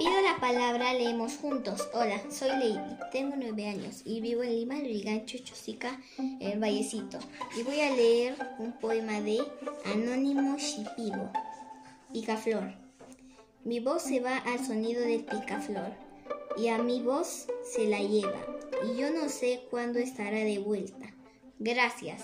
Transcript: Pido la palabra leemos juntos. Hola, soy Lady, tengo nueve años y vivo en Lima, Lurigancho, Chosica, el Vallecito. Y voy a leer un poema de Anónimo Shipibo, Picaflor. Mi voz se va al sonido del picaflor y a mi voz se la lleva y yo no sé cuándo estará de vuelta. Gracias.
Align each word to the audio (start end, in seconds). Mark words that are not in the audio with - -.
Pido 0.00 0.18
la 0.22 0.40
palabra 0.40 0.94
leemos 0.94 1.36
juntos. 1.36 1.90
Hola, 1.92 2.22
soy 2.30 2.48
Lady, 2.48 2.96
tengo 3.12 3.36
nueve 3.36 3.68
años 3.68 4.00
y 4.06 4.22
vivo 4.22 4.42
en 4.42 4.54
Lima, 4.54 4.76
Lurigancho, 4.76 5.36
Chosica, 5.44 6.00
el 6.40 6.58
Vallecito. 6.58 7.18
Y 7.54 7.64
voy 7.64 7.80
a 7.80 7.94
leer 7.94 8.34
un 8.58 8.72
poema 8.72 9.20
de 9.20 9.42
Anónimo 9.84 10.56
Shipibo, 10.56 11.30
Picaflor. 12.14 12.72
Mi 13.64 13.80
voz 13.80 14.04
se 14.04 14.20
va 14.20 14.38
al 14.38 14.64
sonido 14.64 15.02
del 15.02 15.22
picaflor 15.22 15.92
y 16.56 16.68
a 16.68 16.78
mi 16.78 17.02
voz 17.02 17.48
se 17.62 17.84
la 17.84 18.00
lleva 18.00 18.40
y 18.82 18.96
yo 18.96 19.10
no 19.10 19.28
sé 19.28 19.66
cuándo 19.70 19.98
estará 19.98 20.38
de 20.38 20.60
vuelta. 20.60 21.14
Gracias. 21.58 22.22